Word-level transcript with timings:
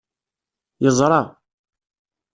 Yeẓra. 0.83 1.21